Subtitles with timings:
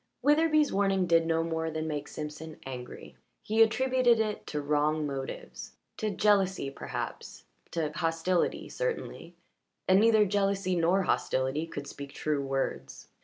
[0.23, 5.73] Witherbee's warning did no more than make Simpson angry; he attributed it to wrong motives
[5.97, 9.35] to jealousy perhaps to hostility certainly,
[9.87, 13.09] and neither jealousy nor hostility could speak true words.